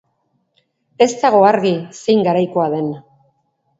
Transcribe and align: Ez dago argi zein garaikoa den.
Ez 1.05 1.09
dago 1.23 1.41
argi 1.49 1.75
zein 1.99 2.25
garaikoa 2.29 2.67
den. 2.77 2.89